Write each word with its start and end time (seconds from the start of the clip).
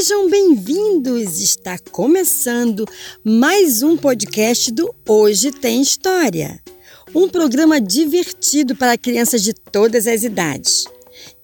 Sejam 0.00 0.30
bem-vindos! 0.30 1.42
Está 1.42 1.78
começando 1.92 2.86
mais 3.22 3.82
um 3.82 3.98
podcast 3.98 4.72
do 4.72 4.94
Hoje 5.06 5.50
Tem 5.50 5.82
História. 5.82 6.58
Um 7.14 7.28
programa 7.28 7.78
divertido 7.78 8.74
para 8.74 8.96
crianças 8.96 9.42
de 9.42 9.52
todas 9.52 10.06
as 10.06 10.22
idades. 10.22 10.86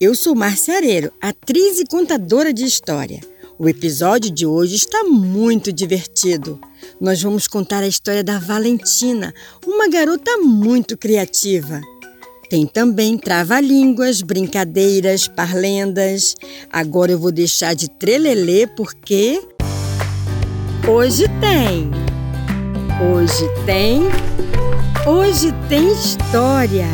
Eu 0.00 0.14
sou 0.14 0.34
Márcia 0.34 0.74
Areiro, 0.74 1.12
atriz 1.20 1.78
e 1.80 1.84
contadora 1.84 2.50
de 2.50 2.64
história. 2.64 3.20
O 3.58 3.68
episódio 3.68 4.30
de 4.30 4.46
hoje 4.46 4.76
está 4.76 5.04
muito 5.04 5.70
divertido. 5.70 6.58
Nós 6.98 7.22
vamos 7.22 7.46
contar 7.46 7.82
a 7.82 7.88
história 7.88 8.24
da 8.24 8.38
Valentina, 8.38 9.34
uma 9.66 9.86
garota 9.86 10.34
muito 10.38 10.96
criativa. 10.96 11.82
Tem 12.48 12.64
também 12.66 13.18
trava-línguas, 13.18 14.22
brincadeiras, 14.22 15.26
parlendas. 15.26 16.34
Agora 16.72 17.12
eu 17.12 17.18
vou 17.18 17.32
deixar 17.32 17.74
de 17.74 17.90
trelelê 17.90 18.66
porque 18.66 19.42
hoje 20.88 21.24
tem. 21.40 21.90
Hoje 23.12 23.44
tem. 23.64 24.02
Hoje 25.06 25.52
tem 25.68 25.90
história. 25.92 26.86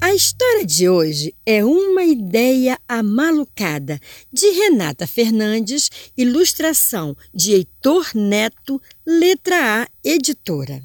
A 0.00 0.14
história 0.14 0.66
de 0.66 0.88
hoje 0.88 1.32
é 1.46 1.64
Uma 1.64 2.02
Ideia 2.02 2.76
Amalucada, 2.88 4.00
de 4.32 4.46
Renata 4.50 5.06
Fernandes, 5.06 5.88
ilustração 6.16 7.16
de 7.32 7.52
Heitor 7.52 8.10
Neto, 8.14 8.80
letra 9.06 9.82
A, 9.82 9.86
editora. 10.02 10.82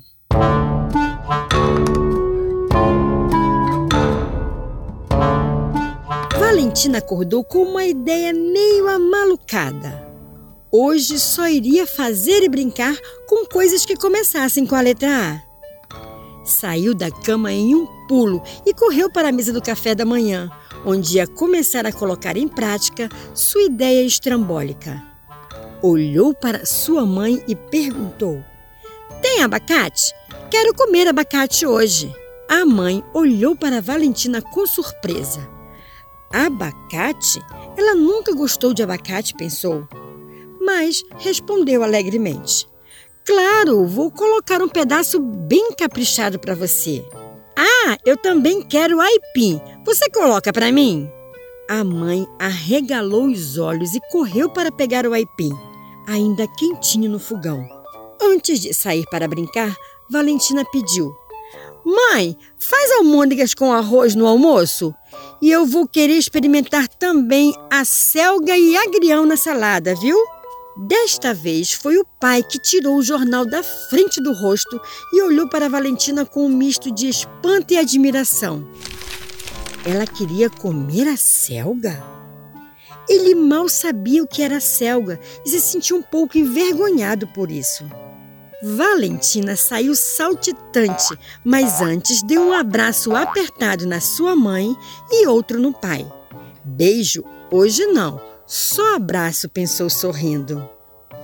Valentina 6.75 6.97
acordou 6.97 7.41
com 7.41 7.63
uma 7.63 7.85
ideia 7.85 8.33
meio 8.33 8.89
amalucada. 8.89 10.05
Hoje 10.69 11.17
só 11.17 11.47
iria 11.47 11.87
fazer 11.87 12.43
e 12.43 12.49
brincar 12.49 12.93
com 13.29 13.45
coisas 13.45 13.85
que 13.85 13.95
começassem 13.95 14.65
com 14.65 14.75
a 14.75 14.81
letra 14.81 15.09
A. 15.09 16.43
Saiu 16.43 16.93
da 16.93 17.09
cama 17.09 17.53
em 17.53 17.73
um 17.73 17.87
pulo 18.09 18.43
e 18.65 18.73
correu 18.73 19.09
para 19.09 19.29
a 19.29 19.31
mesa 19.31 19.53
do 19.53 19.61
café 19.61 19.95
da 19.95 20.03
manhã, 20.03 20.51
onde 20.85 21.15
ia 21.15 21.25
começar 21.25 21.85
a 21.85 21.93
colocar 21.93 22.35
em 22.35 22.45
prática 22.45 23.07
sua 23.33 23.61
ideia 23.61 24.05
estrambólica. 24.05 25.01
Olhou 25.81 26.33
para 26.33 26.65
sua 26.65 27.05
mãe 27.05 27.41
e 27.47 27.55
perguntou: 27.55 28.43
Tem 29.21 29.41
abacate? 29.41 30.13
Quero 30.51 30.75
comer 30.75 31.07
abacate 31.07 31.65
hoje. 31.65 32.13
A 32.49 32.65
mãe 32.65 33.01
olhou 33.13 33.55
para 33.55 33.81
Valentina 33.81 34.41
com 34.41 34.67
surpresa. 34.67 35.55
Abacate? 36.35 37.41
Ela 37.77 37.95
nunca 37.95 38.35
gostou 38.35 38.73
de 38.73 38.83
abacate, 38.83 39.33
pensou. 39.35 39.87
Mas 40.59 41.01
respondeu 41.17 41.81
alegremente: 41.81 42.67
Claro, 43.23 43.87
vou 43.87 44.11
colocar 44.11 44.61
um 44.61 44.67
pedaço 44.67 45.17
bem 45.17 45.71
caprichado 45.71 46.37
para 46.37 46.53
você. 46.53 47.05
Ah, 47.57 47.97
eu 48.05 48.17
também 48.17 48.61
quero 48.61 48.99
aipim. 48.99 49.61
Você 49.85 50.09
coloca 50.09 50.51
para 50.51 50.73
mim? 50.73 51.09
A 51.69 51.85
mãe 51.85 52.27
arregalou 52.37 53.27
os 53.27 53.57
olhos 53.57 53.95
e 53.95 54.01
correu 54.11 54.49
para 54.49 54.73
pegar 54.73 55.07
o 55.07 55.13
aipim, 55.13 55.53
ainda 56.05 56.45
quentinho 56.59 57.09
no 57.09 57.17
fogão. 57.17 57.65
Antes 58.21 58.59
de 58.59 58.73
sair 58.73 59.05
para 59.09 59.27
brincar, 59.27 59.73
Valentina 60.09 60.65
pediu: 60.69 61.15
Mãe, 61.85 62.35
faz 62.57 62.91
almôndegas 62.93 63.53
com 63.53 63.71
arroz 63.71 64.15
no 64.15 64.25
almoço? 64.25 64.91
E 65.39 65.51
eu 65.51 65.67
vou 65.67 65.87
querer 65.87 66.17
experimentar 66.17 66.87
também 66.87 67.53
a 67.71 67.85
selga 67.85 68.57
e 68.57 68.75
agrião 68.75 69.23
na 69.23 69.37
salada, 69.37 69.93
viu? 69.93 70.17
Desta 70.87 71.31
vez 71.31 71.73
foi 71.73 71.97
o 71.97 72.05
pai 72.19 72.41
que 72.41 72.57
tirou 72.57 72.97
o 72.97 73.03
jornal 73.03 73.45
da 73.45 73.61
frente 73.61 74.19
do 74.19 74.33
rosto 74.33 74.81
e 75.13 75.21
olhou 75.21 75.47
para 75.47 75.69
Valentina 75.69 76.25
com 76.25 76.47
um 76.47 76.49
misto 76.49 76.91
de 76.91 77.07
espanto 77.07 77.71
e 77.71 77.77
admiração. 77.77 78.67
Ela 79.85 80.07
queria 80.07 80.49
comer 80.49 81.07
a 81.07 81.15
selga? 81.15 82.03
Ele 83.07 83.35
mal 83.35 83.69
sabia 83.69 84.23
o 84.23 84.27
que 84.27 84.41
era 84.41 84.59
selga 84.59 85.19
e 85.45 85.49
se 85.49 85.61
sentiu 85.61 85.97
um 85.97 86.01
pouco 86.01 86.35
envergonhado 86.35 87.27
por 87.27 87.51
isso. 87.51 87.85
Valentina 88.65 89.55
saiu 89.55 89.93
saltitante, 89.95 91.15
mas 91.43 91.81
antes 91.81 92.23
deu 92.23 92.41
um 92.41 92.51
abraço 92.51 93.15
apertado 93.15 93.85
na 93.85 94.01
sua 94.01 94.35
mãe 94.35 94.75
e 95.11 95.27
outro 95.27 95.59
no 95.61 95.71
pai. 95.71 96.11
Beijo 96.63 97.23
hoje 97.51 97.85
não, 97.85 98.19
só 98.47 98.95
abraço, 98.95 99.47
pensou 99.47 99.87
sorrindo. 99.87 100.67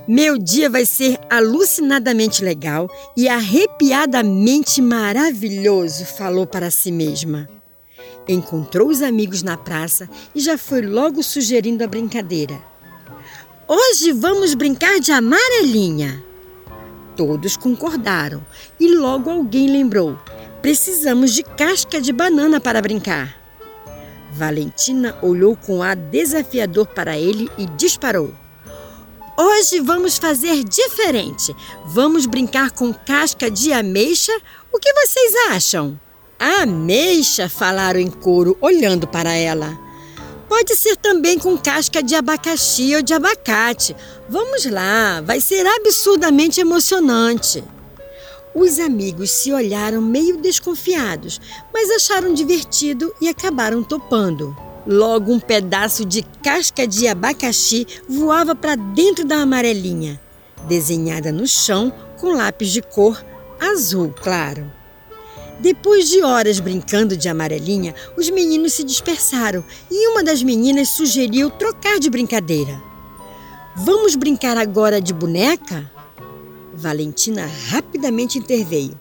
Meu 0.08 0.38
dia 0.38 0.70
vai 0.70 0.86
ser 0.86 1.20
alucinadamente 1.32 2.44
legal 2.44 2.88
e 3.18 3.28
arrepiadamente 3.28 4.80
maravilhoso, 4.80 6.06
falou 6.06 6.46
para 6.46 6.70
si 6.70 6.92
mesma. 6.92 7.50
Encontrou 8.28 8.88
os 8.88 9.02
amigos 9.02 9.42
na 9.42 9.58
praça 9.58 10.08
e 10.36 10.40
já 10.40 10.60
foi 10.60 10.84
logo 10.84 11.24
sugerindo 11.24 11.84
a 11.84 11.88
brincadeira. 11.88 12.62
Hoje 13.68 14.12
vamos 14.12 14.54
brincar 14.54 15.00
de 15.00 15.12
amarelinha. 15.12 16.31
Todos 17.16 17.58
concordaram 17.58 18.46
e 18.80 18.96
logo 18.96 19.30
alguém 19.30 19.68
lembrou: 19.68 20.18
precisamos 20.62 21.34
de 21.34 21.44
casca 21.44 22.00
de 22.00 22.12
banana 22.14 22.60
para 22.60 22.82
brincar. 22.82 23.40
Valentina 24.32 25.18
olhou 25.22 25.56
com 25.56 25.84
ar 25.84 25.96
desafiador 25.96 26.88
para 26.88 27.18
ele 27.18 27.50
e 27.58 27.66
disparou. 27.66 28.34
Hoje 29.38 29.80
vamos 29.80 30.18
fazer 30.18 30.64
diferente. 30.64 31.56
Vamos 31.86 32.26
brincar 32.26 32.72
com 32.72 32.94
casca 32.94 33.50
de 33.50 33.74
ameixa. 33.74 34.32
O 34.72 34.80
que 34.80 34.94
vocês 34.94 35.34
acham? 35.50 36.00
Ameixa, 36.40 37.50
falaram 37.50 38.00
em 38.00 38.10
coro, 38.10 38.58
olhando 38.62 39.08
para 39.08 39.34
ela. 39.34 39.78
Pode 40.62 40.76
ser 40.76 40.96
também 40.96 41.40
com 41.40 41.58
casca 41.58 42.04
de 42.04 42.14
abacaxi 42.14 42.96
ou 42.96 43.02
de 43.02 43.16
abacate. 43.16 43.96
Vamos 44.30 44.64
lá, 44.66 45.20
vai 45.20 45.42
ser 45.42 45.66
absurdamente 45.66 46.62
emocionante. 46.62 47.64
Os 48.54 48.78
amigos 48.78 49.32
se 49.32 49.52
olharam 49.52 50.00
meio 50.00 50.38
desconfiados, 50.38 51.42
mas 51.74 51.90
acharam 51.90 52.32
divertido 52.32 53.12
e 53.20 53.28
acabaram 53.28 53.82
topando. 53.82 54.56
Logo, 54.86 55.34
um 55.34 55.40
pedaço 55.40 56.06
de 56.06 56.22
casca 56.44 56.86
de 56.86 57.08
abacaxi 57.08 57.88
voava 58.08 58.54
para 58.54 58.76
dentro 58.76 59.26
da 59.26 59.38
amarelinha, 59.38 60.22
desenhada 60.68 61.32
no 61.32 61.48
chão 61.48 61.92
com 62.20 62.36
lápis 62.36 62.70
de 62.70 62.84
cor 62.84 63.20
azul 63.60 64.14
claro. 64.16 64.72
Depois 65.62 66.10
de 66.10 66.24
horas 66.24 66.60
brincando 66.60 67.16
de 67.16 67.30
amarelinha, 67.30 67.94
os 68.18 68.32
meninos 68.32 68.74
se 68.74 68.84
dispersaram 68.84 69.64
e 69.92 70.08
uma 70.08 70.24
das 70.24 70.42
meninas 70.42 70.90
sugeriu 70.90 71.52
trocar 71.52 72.00
de 72.00 72.10
brincadeira. 72.10 72.82
Vamos 73.76 74.16
brincar 74.16 74.58
agora 74.58 75.00
de 75.00 75.14
boneca? 75.14 75.90
Valentina 76.74 77.48
rapidamente 77.70 78.40
interveio. 78.40 79.00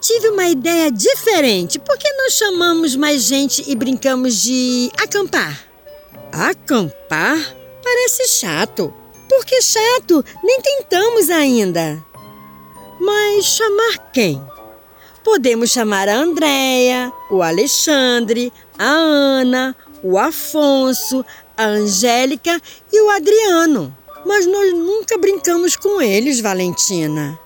Tive 0.00 0.28
uma 0.28 0.48
ideia 0.48 0.88
diferente. 0.88 1.80
Por 1.80 1.98
que 1.98 2.08
não 2.12 2.30
chamamos 2.30 2.94
mais 2.94 3.22
gente 3.22 3.64
e 3.66 3.74
brincamos 3.74 4.40
de 4.40 4.90
acampar? 4.96 5.60
Acampar? 6.30 7.56
Parece 7.82 8.28
chato. 8.28 8.94
Por 9.28 9.44
que 9.44 9.60
chato? 9.60 10.24
Nem 10.44 10.60
tentamos 10.60 11.28
ainda. 11.28 12.00
Mas 13.00 13.46
chamar 13.46 14.12
quem? 14.12 14.40
Podemos 15.30 15.70
chamar 15.70 16.08
a 16.08 16.16
Andréia, 16.16 17.12
o 17.30 17.42
Alexandre, 17.42 18.50
a 18.78 18.86
Ana, 18.86 19.76
o 20.02 20.18
Afonso, 20.18 21.22
a 21.54 21.66
Angélica 21.66 22.58
e 22.90 22.98
o 23.02 23.10
Adriano. 23.10 23.94
Mas 24.24 24.46
nós 24.46 24.72
nunca 24.72 25.18
brincamos 25.18 25.76
com 25.76 26.00
eles, 26.00 26.40
Valentina. 26.40 27.38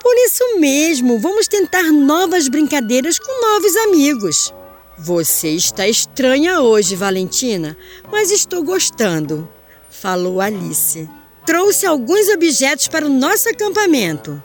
Por 0.00 0.14
isso 0.18 0.60
mesmo, 0.60 1.18
vamos 1.18 1.48
tentar 1.48 1.90
novas 1.90 2.46
brincadeiras 2.46 3.18
com 3.18 3.40
novos 3.42 3.76
amigos. 3.78 4.54
Você 4.96 5.48
está 5.48 5.88
estranha 5.88 6.60
hoje, 6.60 6.94
Valentina, 6.94 7.76
mas 8.12 8.30
estou 8.30 8.62
gostando, 8.62 9.46
falou 9.90 10.40
Alice. 10.40 11.10
Trouxe 11.44 11.84
alguns 11.84 12.28
objetos 12.28 12.86
para 12.86 13.04
o 13.04 13.10
nosso 13.10 13.48
acampamento. 13.48 14.40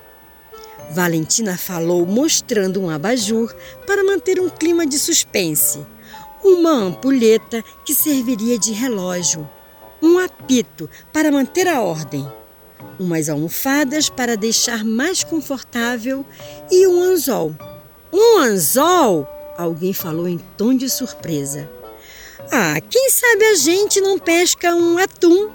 Valentina 0.92 1.58
falou 1.58 2.06
mostrando 2.06 2.82
um 2.82 2.90
abajur 2.90 3.54
para 3.86 4.04
manter 4.04 4.40
um 4.40 4.50
clima 4.50 4.86
de 4.86 5.00
suspense, 5.00 5.86
uma 6.44 6.72
ampulheta 6.72 7.64
que 7.86 7.96
serviria 7.96 8.58
de 8.60 8.72
relógio, 8.74 9.50
um 10.02 10.20
apito 10.20 10.90
para 11.12 11.32
manter 11.32 11.68
a 11.68 11.82
ordem, 11.82 12.28
umas 13.00 13.30
almofadas 13.30 14.10
para 14.10 14.36
deixar 14.36 14.84
mais 14.84 15.24
confortável 15.24 16.26
e 16.70 16.86
um 16.88 17.02
anzol. 17.02 17.56
Um 18.12 18.40
anzol? 18.40 19.28
Alguém 19.58 19.94
falou 19.94 20.28
em 20.28 20.38
tom 20.58 20.76
de 20.76 20.90
surpresa. 20.90 21.70
Ah, 22.52 22.80
quem 22.82 23.10
sabe 23.10 23.46
a 23.46 23.56
gente 23.56 24.02
não 24.02 24.20
pesca 24.20 24.76
um 24.76 24.98
atum? 24.98 25.50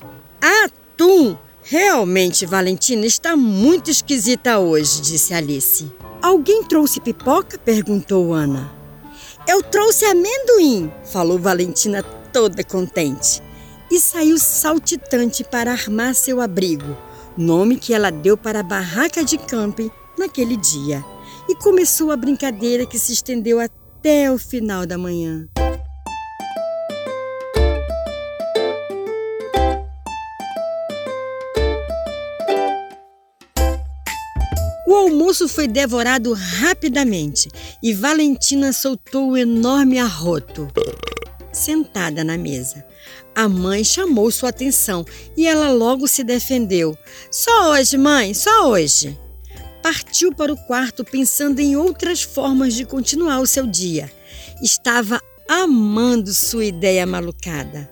atum! 0.40 1.36
Realmente, 1.66 2.44
Valentina 2.44 3.06
está 3.06 3.34
muito 3.34 3.90
esquisita 3.90 4.58
hoje, 4.58 5.00
disse 5.00 5.32
Alice. 5.32 5.90
Alguém 6.20 6.62
trouxe 6.64 7.00
pipoca? 7.00 7.56
perguntou 7.56 8.34
Ana. 8.34 8.70
Eu 9.48 9.62
trouxe 9.62 10.04
amendoim, 10.04 10.92
falou 11.10 11.38
Valentina 11.38 12.02
toda 12.02 12.62
contente. 12.62 13.42
E 13.90 13.98
saiu 13.98 14.36
saltitante 14.36 15.42
para 15.42 15.72
armar 15.72 16.14
seu 16.14 16.42
abrigo, 16.42 16.96
nome 17.34 17.76
que 17.76 17.94
ela 17.94 18.10
deu 18.10 18.36
para 18.36 18.60
a 18.60 18.62
barraca 18.62 19.24
de 19.24 19.38
camping 19.38 19.90
naquele 20.18 20.58
dia. 20.58 21.02
E 21.48 21.54
começou 21.54 22.10
a 22.10 22.16
brincadeira 22.16 22.84
que 22.84 22.98
se 22.98 23.14
estendeu 23.14 23.58
até 23.58 24.30
o 24.30 24.36
final 24.36 24.84
da 24.84 24.98
manhã. 24.98 25.48
O 34.94 34.96
almoço 34.96 35.48
foi 35.48 35.66
devorado 35.66 36.32
rapidamente 36.32 37.48
e 37.82 37.92
Valentina 37.92 38.72
soltou 38.72 39.30
o 39.30 39.36
enorme 39.36 39.98
arroto. 39.98 40.68
Sentada 41.52 42.22
na 42.22 42.38
mesa, 42.38 42.86
a 43.34 43.48
mãe 43.48 43.82
chamou 43.82 44.30
sua 44.30 44.50
atenção 44.50 45.04
e 45.36 45.48
ela 45.48 45.72
logo 45.72 46.06
se 46.06 46.22
defendeu. 46.22 46.96
Só 47.28 47.72
hoje, 47.72 47.98
mãe, 47.98 48.34
só 48.34 48.70
hoje. 48.70 49.18
Partiu 49.82 50.32
para 50.32 50.52
o 50.52 50.56
quarto 50.64 51.04
pensando 51.04 51.58
em 51.58 51.74
outras 51.74 52.22
formas 52.22 52.72
de 52.72 52.84
continuar 52.84 53.40
o 53.40 53.48
seu 53.48 53.66
dia. 53.66 54.08
Estava 54.62 55.20
amando 55.48 56.32
sua 56.32 56.66
ideia 56.66 57.04
malucada. 57.04 57.90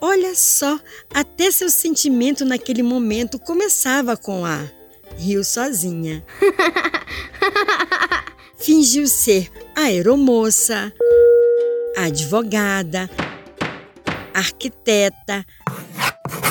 Olha 0.00 0.34
só, 0.34 0.80
até 1.12 1.50
seu 1.50 1.68
sentimento 1.68 2.42
naquele 2.46 2.82
momento 2.82 3.38
começava 3.38 4.16
com 4.16 4.46
a 4.46 4.77
riu 5.18 5.44
sozinha. 5.44 6.24
Fingiu 8.56 9.06
ser 9.06 9.50
aeromoça, 9.74 10.92
advogada, 11.96 13.10
arquiteta, 14.32 15.44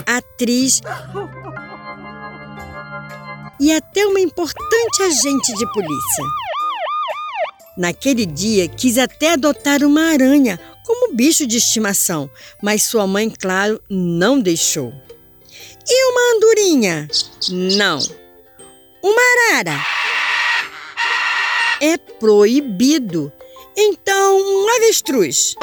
atriz 0.06 0.82
e 3.60 3.74
até 3.74 4.06
uma 4.06 4.20
importante 4.20 5.04
agente 5.04 5.54
de 5.54 5.74
polícia. 5.74 6.24
Naquele 7.78 8.26
dia, 8.26 8.68
quis 8.68 8.98
até 8.98 9.34
adotar 9.34 9.84
uma 9.84 10.12
aranha 10.12 10.60
como 10.86 11.14
bicho 11.14 11.46
de 11.46 11.58
estimação, 11.58 12.30
mas 12.62 12.84
sua 12.84 13.06
mãe, 13.06 13.30
claro, 13.30 13.82
não 13.90 14.40
deixou. 14.40 14.94
E 15.90 16.12
uma 16.12 16.38
andorinha? 16.38 17.08
Não. 17.50 18.00
Uma 19.08 19.22
arara. 19.22 19.80
É 21.80 21.98
proibido. 21.98 23.32
Então, 23.78 24.38
um 24.38 24.76
avestruz. 24.76 25.56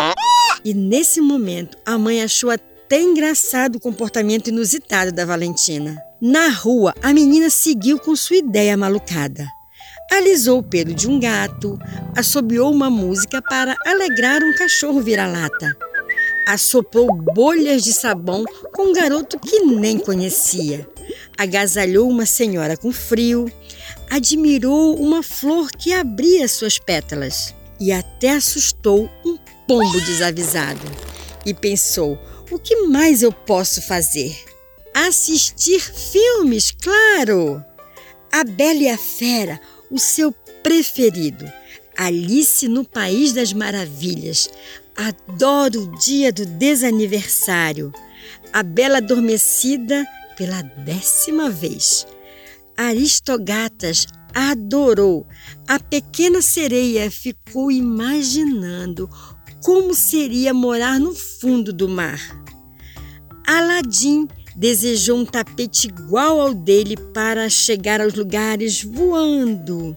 E 0.65 0.73
nesse 0.73 1.21
momento, 1.21 1.77
a 1.85 1.99
mãe 1.99 2.23
achou 2.23 2.49
até 2.49 3.03
engraçado 3.03 3.77
o 3.77 3.81
comportamento 3.81 4.49
inusitado 4.49 5.13
da 5.13 5.27
Valentina. 5.27 5.95
Na 6.19 6.49
rua, 6.49 6.95
a 7.03 7.13
menina 7.13 7.51
seguiu 7.51 7.99
com 7.99 8.17
sua 8.17 8.37
ideia 8.37 8.79
malucada. 8.79 9.47
Alisou 10.11 10.61
o 10.61 10.63
pelo 10.63 10.95
de 10.95 11.07
um 11.07 11.21
gato, 11.21 11.79
assobiou 12.17 12.73
uma 12.73 12.89
música 12.89 13.43
para 13.43 13.77
alegrar 13.85 14.43
um 14.43 14.55
cachorro 14.55 15.03
vira-lata. 15.03 15.77
Assoprou 16.49 17.15
bolhas 17.15 17.85
de 17.85 17.93
sabão 17.93 18.43
com 18.73 18.85
um 18.85 18.93
garoto 18.95 19.39
que 19.39 19.61
nem 19.61 19.99
conhecia 19.99 20.94
agasalhou 21.37 22.09
uma 22.09 22.27
senhora 22.27 22.77
com 22.77 22.93
frio, 22.93 23.51
admirou 24.11 24.97
uma 24.97 25.23
flor 25.23 25.71
que 25.71 25.93
abria 25.93 26.49
suas 26.49 26.79
pétalas 26.79 27.55
e 27.81 27.93
até 27.93 28.31
assustou 28.31 29.11
um 29.25 29.37
pombo 29.67 30.01
desavisado. 30.01 30.81
E 31.45 31.53
pensou: 31.53 32.19
o 32.51 32.59
que 32.59 32.87
mais 32.87 33.23
eu 33.23 33.33
posso 33.33 33.83
fazer? 33.83 34.37
Assistir 34.95 35.81
filmes, 35.81 36.71
claro! 36.71 37.65
A 38.31 38.45
Bela 38.45 38.81
e 38.81 38.89
a 38.89 38.99
Fera, 38.99 39.61
o 39.91 39.99
seu 39.99 40.33
preferido. 40.63 41.51
Alice 41.97 42.67
no 42.69 42.85
País 42.85 43.33
das 43.33 43.53
Maravilhas. 43.53 44.51
Adoro 44.97 45.83
o 45.83 45.99
dia 45.99 46.33
do 46.33 46.45
desaniversário. 46.45 47.93
A 48.53 48.63
Bela 48.63 48.99
Adormecida 48.99 50.07
pela 50.37 50.63
décima 50.63 51.51
vez. 51.51 52.07
Aristogatas 52.77 54.07
adorou. 54.35 55.27
A 55.69 55.79
pequena 55.79 56.43
sereia 56.43 57.11
ficou 57.11 57.71
imaginando 57.71 59.09
como 59.63 59.95
seria 59.95 60.53
morar 60.53 60.99
no 60.99 61.15
fundo 61.15 61.73
do 61.73 61.89
mar. 61.89 62.21
Aladim 63.47 64.29
desejou 64.57 65.19
um 65.19 65.25
tapete 65.25 65.89
igual 65.89 66.41
ao 66.41 66.55
dele 66.55 66.97
para 67.13 67.49
chegar 67.49 68.01
aos 68.01 68.15
lugares 68.15 68.83
voando. 68.83 69.95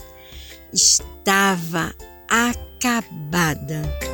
Estava 0.73 1.93
acabada. 2.29 4.06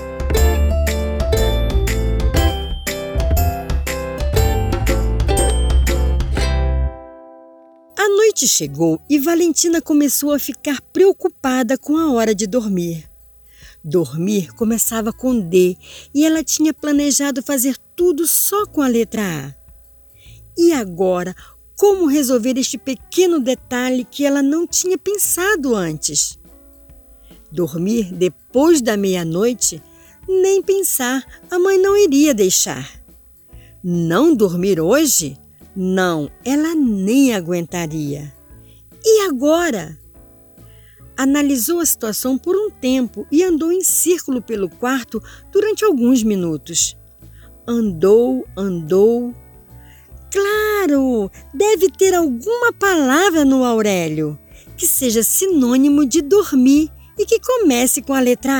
Noite 8.07 8.47
chegou 8.47 8.99
e 9.09 9.19
Valentina 9.19 9.81
começou 9.81 10.31
a 10.31 10.39
ficar 10.39 10.81
preocupada 10.81 11.77
com 11.77 11.97
a 11.97 12.11
hora 12.11 12.33
de 12.33 12.47
dormir. 12.47 13.09
Dormir 13.83 14.53
começava 14.53 15.11
com 15.11 15.39
D 15.39 15.77
e 16.13 16.25
ela 16.25 16.43
tinha 16.43 16.73
planejado 16.73 17.43
fazer 17.43 17.77
tudo 17.95 18.25
só 18.25 18.65
com 18.65 18.81
a 18.81 18.87
letra 18.87 19.21
A. 19.21 19.55
E 20.57 20.71
agora, 20.71 21.35
como 21.75 22.07
resolver 22.07 22.57
este 22.57 22.77
pequeno 22.77 23.39
detalhe 23.39 24.05
que 24.05 24.25
ela 24.25 24.41
não 24.41 24.65
tinha 24.65 24.97
pensado 24.97 25.75
antes? 25.75 26.39
Dormir 27.51 28.13
depois 28.13 28.81
da 28.81 28.95
meia-noite? 28.95 29.81
Nem 30.27 30.61
pensar, 30.61 31.23
a 31.51 31.59
mãe 31.59 31.77
não 31.77 31.97
iria 31.97 32.33
deixar. 32.33 32.89
Não 33.83 34.33
dormir 34.33 34.79
hoje? 34.79 35.37
Não, 35.75 36.29
ela 36.45 36.75
nem 36.75 37.33
aguentaria. 37.33 38.33
E 39.03 39.27
agora? 39.27 39.97
Analisou 41.17 41.79
a 41.79 41.85
situação 41.85 42.37
por 42.37 42.55
um 42.55 42.69
tempo 42.69 43.27
e 43.31 43.43
andou 43.43 43.71
em 43.71 43.81
círculo 43.81 44.41
pelo 44.41 44.69
quarto 44.69 45.21
durante 45.51 45.85
alguns 45.85 46.23
minutos. 46.23 46.97
Andou, 47.67 48.45
andou. 48.57 49.33
Claro, 50.31 51.29
deve 51.53 51.89
ter 51.89 52.13
alguma 52.15 52.73
palavra 52.73 53.45
no 53.45 53.63
Aurélio 53.63 54.37
que 54.75 54.87
seja 54.87 55.23
sinônimo 55.23 56.05
de 56.05 56.21
dormir 56.21 56.89
e 57.17 57.25
que 57.25 57.39
comece 57.39 58.01
com 58.01 58.13
a 58.13 58.19
letra 58.19 58.51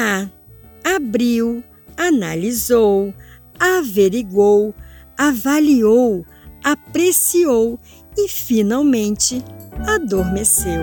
A. 0.84 0.96
Abriu, 0.96 1.63
analisou, 1.98 3.13
averigou, 3.60 4.75
avaliou, 5.17 6.25
apreciou 6.63 7.79
e 8.17 8.27
finalmente 8.27 9.43
adormeceu. 9.88 10.82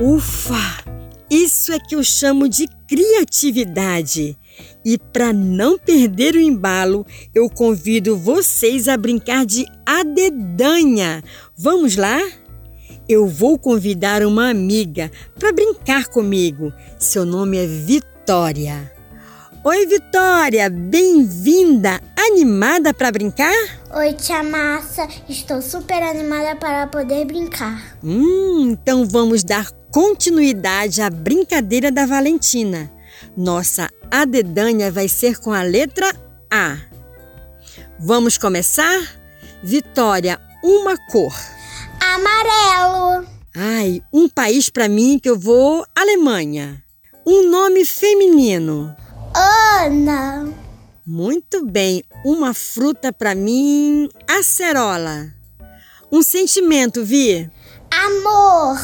Ufa! 0.00 0.82
Isso 1.30 1.72
é 1.72 1.78
que 1.78 1.94
eu 1.94 2.04
chamo 2.04 2.48
de 2.48 2.68
criatividade. 2.86 4.36
E 4.84 4.98
para 4.98 5.32
não 5.32 5.78
perder 5.78 6.34
o 6.34 6.40
embalo, 6.40 7.06
eu 7.34 7.48
convido 7.48 8.18
vocês 8.18 8.86
a 8.86 8.96
brincar 8.96 9.46
de 9.46 9.64
adedanha. 9.86 11.22
Vamos 11.56 11.96
lá? 11.96 12.20
Eu 13.12 13.26
vou 13.26 13.58
convidar 13.58 14.24
uma 14.24 14.48
amiga 14.48 15.10
para 15.38 15.52
brincar 15.52 16.06
comigo. 16.06 16.72
Seu 16.98 17.24
nome 17.24 17.58
é 17.58 17.66
Vitória. 17.66 18.90
Oi, 19.62 19.86
Vitória, 19.86 20.68
bem-vinda! 20.68 22.00
Animada 22.16 22.94
para 22.94 23.12
brincar? 23.12 23.54
Oi, 23.94 24.14
tia 24.14 24.42
Massa, 24.42 25.06
estou 25.28 25.60
super 25.60 26.02
animada 26.02 26.56
para 26.56 26.86
poder 26.86 27.24
brincar. 27.26 27.96
Hum, 28.02 28.70
então 28.70 29.04
vamos 29.04 29.44
dar 29.44 29.70
continuidade 29.92 31.02
à 31.02 31.10
brincadeira 31.10 31.92
da 31.92 32.06
Valentina. 32.06 32.90
Nossa 33.36 33.88
adedanha 34.10 34.90
vai 34.90 35.08
ser 35.08 35.38
com 35.38 35.52
a 35.52 35.62
letra 35.62 36.12
A. 36.50 36.78
Vamos 38.00 38.38
começar? 38.38 39.00
Vitória, 39.62 40.40
uma 40.64 40.96
cor 40.96 41.34
Amarelo. 42.12 43.26
Ai, 43.56 44.02
um 44.12 44.28
país 44.28 44.68
para 44.68 44.86
mim 44.86 45.18
que 45.18 45.30
eu 45.30 45.38
vou 45.38 45.82
Alemanha. 45.94 46.84
Um 47.24 47.48
nome 47.48 47.86
feminino. 47.86 48.94
Ana. 49.34 50.52
Muito 51.06 51.64
bem, 51.64 52.04
uma 52.22 52.52
fruta 52.52 53.14
para 53.14 53.34
mim, 53.34 54.10
acerola. 54.28 55.32
Um 56.10 56.22
sentimento, 56.22 57.02
Vi? 57.02 57.50
Amor. 57.90 58.78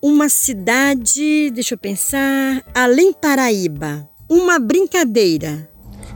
Uma 0.00 0.30
cidade, 0.30 1.50
deixa 1.50 1.74
eu 1.74 1.78
pensar, 1.78 2.64
além 2.74 3.12
Paraíba. 3.12 4.08
Uma 4.30 4.58
brincadeira. 4.58 5.68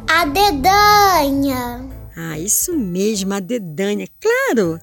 A 0.08 0.24
dedanha. 0.24 1.90
Ah, 2.16 2.38
isso 2.38 2.76
mesmo, 2.76 3.32
a 3.32 3.40
dedanha. 3.40 4.06
Claro, 4.20 4.78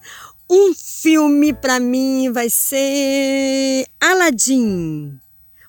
um 0.50 0.74
filme 0.74 1.54
para 1.54 1.80
mim 1.80 2.32
vai 2.32 2.50
ser 2.50 3.86
Aladdin. 4.00 5.20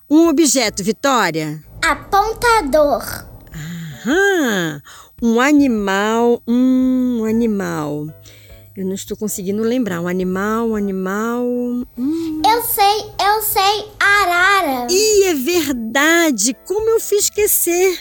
Um 0.09 0.27
objeto, 0.29 0.83
Vitória? 0.83 1.63
Apontador. 1.85 3.03
Aham. 3.53 4.81
Um 5.21 5.39
animal. 5.39 6.41
Hum, 6.47 7.19
um 7.21 7.25
animal. 7.25 8.07
Eu 8.75 8.85
não 8.85 8.93
estou 8.93 9.17
conseguindo 9.17 9.61
lembrar. 9.61 9.99
Um 9.99 10.07
animal, 10.07 10.69
um 10.69 10.75
animal. 10.75 11.43
Hum. 11.97 12.41
Eu 12.49 12.63
sei, 12.63 13.11
eu 13.19 13.41
sei, 13.41 13.85
arara. 13.99 14.87
Ih, 14.89 15.23
é 15.25 15.33
verdade! 15.33 16.55
Como 16.65 16.89
eu 16.89 16.99
fiz 16.99 17.25
esquecer? 17.25 17.99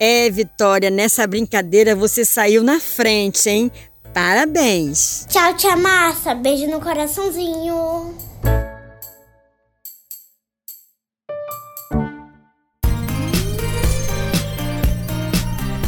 É, 0.00 0.30
Vitória, 0.30 0.90
nessa 0.90 1.26
brincadeira 1.26 1.94
você 1.94 2.24
saiu 2.24 2.62
na 2.62 2.80
frente, 2.80 3.50
hein? 3.50 3.70
Parabéns! 4.12 5.26
Tchau, 5.28 5.54
tia 5.54 5.76
Massa. 5.76 6.34
Beijo 6.34 6.66
no 6.66 6.80
coraçãozinho. 6.80 8.14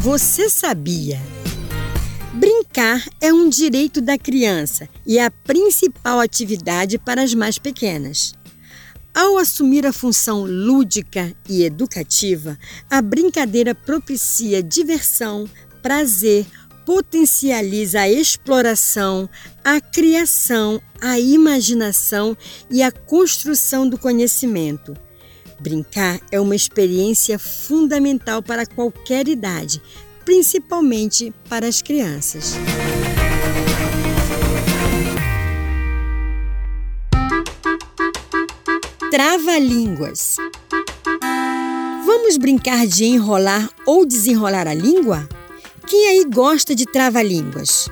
Você 0.03 0.49
sabia? 0.49 1.21
Brincar 2.33 3.05
é 3.21 3.33
um 3.33 3.49
direito 3.49 4.01
da 4.01 4.17
criança 4.17 4.89
e 5.07 5.19
é 5.19 5.27
a 5.27 5.31
principal 5.31 6.21
atividade 6.21 6.99
para 6.99 7.23
as 7.23 7.35
mais 7.35 7.59
pequenas. 7.59 8.35
Ao 9.15 9.37
assumir 9.37 9.85
a 9.85 9.93
função 9.93 10.45
lúdica 10.45 11.35
e 11.49 11.65
educativa, 11.65 12.59
a 12.89 13.03
brincadeira 13.03 13.75
propicia 13.75 14.63
diversão, 14.63 15.49
prazer, 15.83 16.47
potencializa 16.91 18.01
a 18.01 18.09
exploração, 18.09 19.31
a 19.63 19.81
criação, 19.81 20.83
a 21.01 21.21
imaginação 21.21 22.37
e 22.69 22.83
a 22.83 22.91
construção 22.91 23.89
do 23.89 23.97
conhecimento. 23.97 24.97
Brincar 25.61 26.21
é 26.33 26.41
uma 26.41 26.57
experiência 26.57 27.39
fundamental 27.39 28.43
para 28.43 28.67
qualquer 28.67 29.29
idade, 29.29 29.81
principalmente 30.25 31.33
para 31.49 31.69
as 31.69 31.81
crianças. 31.81 32.55
Trava-línguas. 39.13 40.35
Vamos 42.05 42.37
brincar 42.37 42.85
de 42.85 43.05
enrolar 43.05 43.71
ou 43.87 44.05
desenrolar 44.05 44.67
a 44.67 44.75
língua? 44.75 45.29
Quem 45.91 46.07
aí 46.07 46.25
gosta 46.25 46.73
de 46.73 46.87
trava-línguas? 46.87 47.89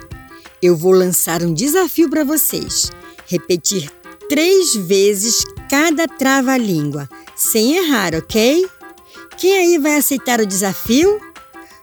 Eu 0.63 0.77
vou 0.77 0.93
lançar 0.93 1.43
um 1.43 1.53
desafio 1.53 2.09
para 2.09 2.23
vocês. 2.23 2.93
Repetir 3.27 3.91
três 4.29 4.73
vezes 4.77 5.35
cada 5.69 6.07
trava-língua, 6.07 7.09
sem 7.35 7.77
errar, 7.77 8.15
ok? 8.15 8.65
Quem 9.37 9.53
aí 9.53 9.79
vai 9.79 9.97
aceitar 9.97 10.39
o 10.39 10.47
desafio? 10.47 11.21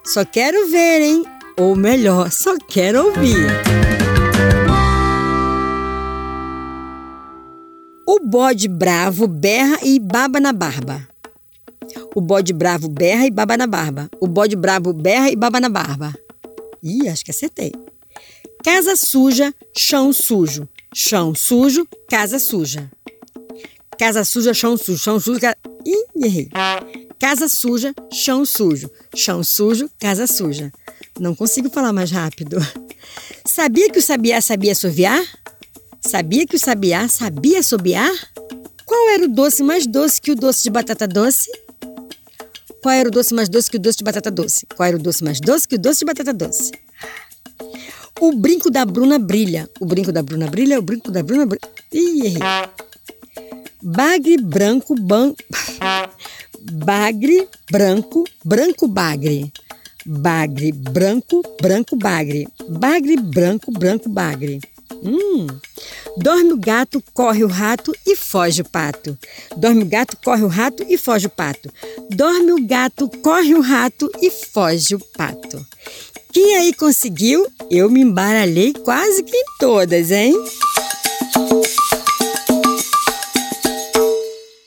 Só 0.06 0.24
quero 0.24 0.70
ver, 0.70 1.02
hein? 1.02 1.26
Ou 1.58 1.76
melhor, 1.76 2.32
só 2.32 2.56
quero 2.66 3.08
ouvir. 3.08 3.48
O 8.08 8.22
bode 8.22 8.70
bravo 8.70 9.28
berra 9.28 9.80
e 9.84 10.00
baba 10.00 10.40
na 10.40 10.54
barba. 10.54 11.06
O 12.16 12.22
bode 12.22 12.54
bravo 12.54 12.88
berra 12.88 13.28
e 13.28 13.30
baba 13.30 13.58
na 13.58 13.68
barba. 13.68 14.10
O 14.22 14.28
bode 14.28 14.56
bravo 14.56 14.94
berra 14.94 15.30
e 15.30 15.36
baba 15.36 15.60
na 15.60 15.68
barba. 15.68 16.14
Ih, 16.82 17.10
acho 17.10 17.26
que 17.26 17.32
acertei. 17.32 17.74
Casa 18.64 18.96
suja, 18.96 19.54
chão 19.78 20.14
sujo. 20.14 20.66
Chão 20.94 21.36
sujo, 21.36 21.86
casa 22.10 22.40
suja. 22.40 22.90
Casa 24.00 24.24
suja, 24.24 24.54
chão 24.54 24.78
sujo. 24.78 24.98
Chão 24.98 25.20
sujo, 25.20 25.42
ca... 25.42 25.58
Ih, 25.86 26.26
errei. 26.26 26.50
Casa 27.20 27.50
suja, 27.50 27.94
chão 28.14 28.46
sujo. 28.46 28.90
Chão 29.14 29.44
sujo, 29.44 29.90
casa 30.00 30.26
suja. 30.26 30.72
Não 31.20 31.36
consigo 31.36 31.70
falar 31.70 31.92
mais 31.92 32.12
rápido. 32.12 32.58
Sabia 33.46 33.90
que 33.90 34.00
o 34.00 34.02
sabiá 34.02 34.42
sabia 34.42 34.72
assoviar? 34.72 35.22
Sabia 36.02 36.48
que 36.48 36.56
o 36.56 36.60
sabiá 36.60 37.08
sabia 37.10 37.60
assobiar? 37.60 38.12
Qual 38.86 39.10
era 39.10 39.26
o 39.26 39.28
doce 39.28 39.64
mais 39.64 39.86
doce 39.86 40.22
que 40.22 40.32
o 40.32 40.36
doce 40.36 40.64
de 40.64 40.70
batata 40.70 41.08
doce? 41.08 41.50
Qual 42.86 42.94
era 42.94 43.10
o 43.10 43.12
doce 43.12 43.34
mais 43.34 43.50
doce 43.50 43.68
que 43.68 43.78
o 43.78 43.80
doce 43.80 43.98
de 43.98 44.04
batata 44.04 44.30
doce? 44.30 44.68
Qual 44.76 44.88
era 44.88 44.96
o 44.96 45.00
doce 45.00 45.24
mais 45.24 45.40
doce 45.40 45.68
que 45.68 45.74
o 45.74 45.80
doce 45.80 46.02
de 46.02 46.06
batata 46.06 46.32
doce? 46.32 46.72
O 48.22 48.32
brinco 48.36 48.70
da 48.70 48.86
Bruna 48.86 49.18
brilha. 49.18 49.68
O 49.80 49.88
brinco 49.88 50.12
da 50.12 50.22
Bruna 50.22 50.46
brilha, 50.46 50.78
o 50.78 50.84
brinco 50.84 51.10
da 51.10 51.24
Bruna 51.24 51.48
brilha. 51.48 51.68
Ih, 51.92 52.28
errei. 52.28 52.38
Bagre 53.82 54.38
branco, 54.38 54.94
ban... 55.02 55.34
Bagre 56.86 57.48
branco, 57.72 58.24
branco 58.44 58.88
bagre. 58.88 59.52
Bagre 60.06 60.72
branco, 60.72 61.42
branco 61.60 61.96
bagre. 61.96 62.48
Bagre 62.70 63.18
branco, 63.18 63.72
branco 63.72 64.10
bagre. 64.10 64.60
Hum. 65.04 65.48
Dorme 66.18 66.54
o 66.54 66.58
gato, 66.58 67.04
corre 67.14 67.44
o 67.44 67.48
rato 67.48 67.94
e 68.06 68.16
foge 68.16 68.62
o 68.62 68.66
pato. 68.66 69.18
Dorme 69.58 69.84
o 69.84 69.86
gato, 69.86 70.18
corre 70.24 70.44
o 70.44 70.48
rato 70.48 70.86
e 70.88 70.98
foge 70.98 71.28
o 71.28 71.30
pato. 71.30 71.72
Dorme 72.10 72.54
o 72.54 72.66
gato, 72.66 73.10
corre 73.22 73.54
o 73.54 73.62
rato 73.62 74.10
e 74.22 74.32
foge 74.32 74.96
o 74.96 75.00
pato. 75.00 75.66
Quem 76.32 76.58
aí 76.58 76.74
conseguiu? 76.74 77.48
Eu 77.70 77.90
me 77.90 78.02
embaralhei 78.02 78.74
quase 78.74 79.24
que 79.24 79.36
em 79.36 79.46
todas, 79.60 80.12
hein? 80.12 80.34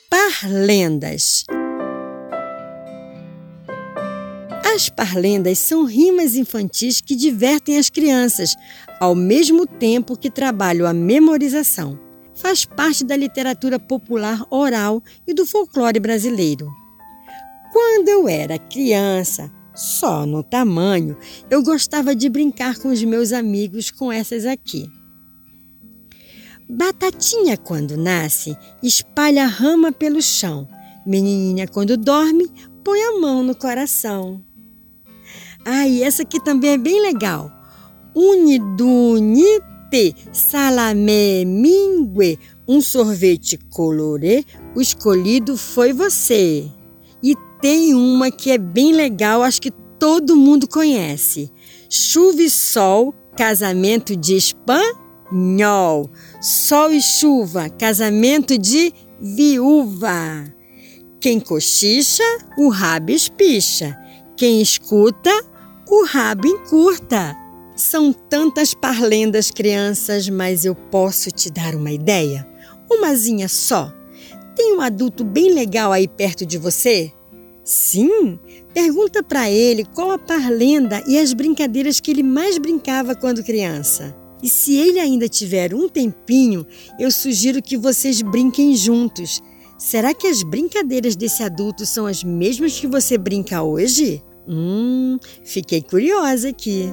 Parlendas. 0.09 1.45
As 4.75 4.87
parlendas 4.87 5.57
são 5.57 5.83
rimas 5.83 6.35
infantis 6.35 7.01
que 7.01 7.15
divertem 7.15 7.79
as 7.79 7.89
crianças, 7.89 8.55
ao 8.99 9.15
mesmo 9.15 9.65
tempo 9.65 10.15
que 10.15 10.29
trabalham 10.29 10.85
a 10.85 10.93
memorização. 10.93 11.99
Faz 12.35 12.65
parte 12.65 13.03
da 13.03 13.17
literatura 13.17 13.79
popular 13.79 14.45
oral 14.51 15.01
e 15.25 15.33
do 15.33 15.43
folclore 15.43 15.99
brasileiro. 15.99 16.69
Quando 17.73 18.09
eu 18.09 18.29
era 18.29 18.59
criança, 18.59 19.51
só 19.73 20.23
no 20.23 20.43
tamanho, 20.43 21.17
eu 21.49 21.63
gostava 21.63 22.15
de 22.15 22.29
brincar 22.29 22.77
com 22.77 22.89
os 22.89 23.03
meus 23.03 23.33
amigos 23.33 23.89
com 23.89 24.11
essas 24.11 24.45
aqui. 24.45 24.87
Batatinha, 26.69 27.57
quando 27.57 27.97
nasce, 27.97 28.55
espalha 28.83 29.47
rama 29.47 29.91
pelo 29.91 30.21
chão. 30.21 30.67
Menininha, 31.07 31.67
quando 31.67 31.97
dorme, 31.97 32.47
põe 32.83 33.01
a 33.01 33.19
mão 33.19 33.41
no 33.41 33.55
coração. 33.55 34.47
Ah, 35.71 35.87
e 35.87 36.01
essa 36.01 36.23
aqui 36.23 36.43
também 36.43 36.71
é 36.71 36.77
bem 36.79 36.99
legal. 36.99 37.51
Unidunite 38.15 39.61
salamé 40.33 41.45
mingue, 41.45 42.39
um 42.67 42.81
sorvete 42.81 43.55
colorê, 43.69 44.43
o 44.75 44.81
escolhido 44.81 45.55
foi 45.55 45.93
você. 45.93 46.65
E 47.21 47.35
tem 47.61 47.93
uma 47.93 48.31
que 48.31 48.49
é 48.49 48.57
bem 48.57 48.93
legal, 48.93 49.43
acho 49.43 49.61
que 49.61 49.69
todo 49.99 50.35
mundo 50.35 50.67
conhece. 50.67 51.51
Chuva 51.87 52.41
e 52.41 52.49
sol, 52.49 53.13
casamento 53.37 54.15
de 54.15 54.37
espanhol. 54.37 56.09
Sol 56.41 56.91
e 56.91 56.99
chuva, 56.99 57.69
casamento 57.69 58.57
de 58.57 58.91
viúva. 59.21 60.51
Quem 61.19 61.39
cochicha, 61.39 62.23
o 62.57 62.69
rabo 62.69 63.11
espicha. 63.11 63.95
Quem 64.35 64.61
escuta, 64.61 65.48
o 65.89 66.05
rabo 66.05 66.47
encurta. 66.47 67.35
São 67.75 68.13
tantas 68.13 68.73
parlendas, 68.73 69.49
crianças, 69.49 70.29
mas 70.29 70.65
eu 70.65 70.75
posso 70.75 71.31
te 71.31 71.49
dar 71.49 71.75
uma 71.75 71.91
ideia? 71.91 72.47
Umazinha 72.91 73.47
só. 73.47 73.91
Tem 74.55 74.75
um 74.75 74.81
adulto 74.81 75.23
bem 75.23 75.53
legal 75.53 75.91
aí 75.91 76.07
perto 76.07 76.45
de 76.45 76.57
você? 76.57 77.11
Sim, 77.63 78.37
pergunta 78.73 79.23
para 79.23 79.49
ele 79.49 79.85
qual 79.85 80.11
a 80.11 80.19
parlenda 80.19 81.03
e 81.07 81.17
as 81.17 81.33
brincadeiras 81.33 81.99
que 81.99 82.11
ele 82.11 82.23
mais 82.23 82.57
brincava 82.57 83.15
quando 83.15 83.43
criança. 83.43 84.15
E 84.41 84.49
se 84.49 84.75
ele 84.75 84.99
ainda 84.99 85.27
tiver 85.27 85.73
um 85.73 85.87
tempinho, 85.87 86.65
eu 86.99 87.11
sugiro 87.11 87.61
que 87.61 87.77
vocês 87.77 88.21
brinquem 88.21 88.75
juntos. 88.75 89.41
Será 89.77 90.13
que 90.13 90.27
as 90.27 90.43
brincadeiras 90.43 91.15
desse 91.15 91.41
adulto 91.43 91.85
são 91.85 92.05
as 92.05 92.23
mesmas 92.23 92.79
que 92.79 92.87
você 92.87 93.17
brinca 93.17 93.61
hoje? 93.61 94.21
Hum, 94.51 95.19
fiquei 95.43 95.79
curiosa 95.79 96.49
aqui. 96.49 96.91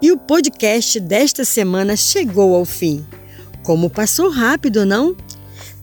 E 0.00 0.10
o 0.10 0.16
podcast 0.16 0.98
desta 0.98 1.44
semana 1.44 1.96
chegou 1.96 2.56
ao 2.56 2.64
fim. 2.64 3.04
Como 3.62 3.90
passou 3.90 4.30
rápido, 4.30 4.86
não? 4.86 5.14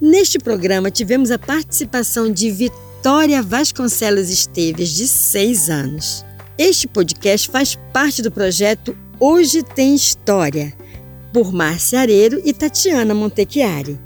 Neste 0.02 0.40
programa 0.40 0.90
tivemos 0.90 1.30
a 1.30 1.38
participação 1.38 2.32
de 2.32 2.50
Vitória 2.50 3.44
Vasconcelos 3.44 4.32
Esteves, 4.32 4.90
de 4.96 5.08
6 5.08 5.70
anos. 5.70 6.26
Este 6.58 6.88
podcast 6.88 7.52
faz 7.52 7.78
parte 7.94 8.24
do 8.24 8.32
projeto 8.32 8.98
Hoje 9.20 9.62
Tem 9.62 9.94
História, 9.94 10.74
por 11.32 11.54
Márcia 11.54 12.00
Areiro 12.00 12.42
e 12.44 12.52
Tatiana 12.52 13.14
Montechiari. 13.14 14.00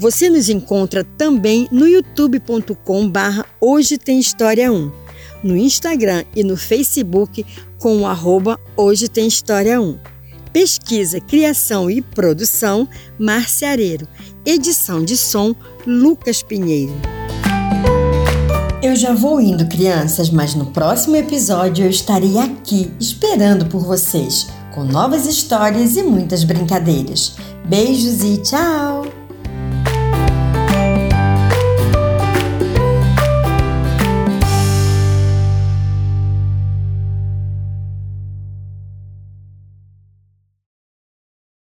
Você 0.00 0.30
nos 0.30 0.48
encontra 0.48 1.04
também 1.04 1.68
no 1.70 1.86
youtube.com 1.86 3.06
barra 3.06 3.44
Hoje 3.60 3.98
Tem 3.98 4.18
História 4.18 4.72
1, 4.72 4.90
no 5.44 5.54
Instagram 5.54 6.24
e 6.34 6.42
no 6.42 6.56
Facebook 6.56 7.44
com 7.78 7.98
o 7.98 8.06
arroba 8.06 8.58
Hoje 8.74 9.08
Tem 9.08 9.26
História 9.26 9.78
1. 9.78 9.98
Pesquisa, 10.54 11.20
criação 11.20 11.90
e 11.90 12.00
produção, 12.00 12.88
Márcia 13.18 13.68
Areiro. 13.68 14.08
Edição 14.42 15.04
de 15.04 15.18
som, 15.18 15.54
Lucas 15.86 16.42
Pinheiro. 16.42 16.94
Eu 18.82 18.96
já 18.96 19.12
vou 19.12 19.38
indo, 19.38 19.68
crianças, 19.68 20.30
mas 20.30 20.54
no 20.54 20.64
próximo 20.72 21.16
episódio 21.16 21.84
eu 21.84 21.90
estarei 21.90 22.38
aqui 22.38 22.90
esperando 22.98 23.66
por 23.66 23.84
vocês, 23.84 24.48
com 24.74 24.82
novas 24.82 25.26
histórias 25.26 25.94
e 25.98 26.02
muitas 26.02 26.42
brincadeiras. 26.42 27.36
Beijos 27.66 28.24
e 28.24 28.38
tchau! 28.38 29.19